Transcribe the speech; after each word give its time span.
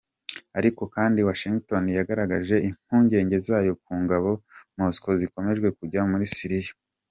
Ariko 0.59 0.81
kandi 0.95 1.25
Washington 1.27 1.83
yagaragaje 1.97 2.55
impungenge 2.69 3.37
zayo 3.47 3.73
ku 3.83 3.93
ngabo 4.03 4.31
za 4.37 4.41
Moscow 4.77 5.11
zikomeje 5.21 5.67
kujya 5.79 6.01
muri 6.11 6.25
Siriya. 6.35 6.73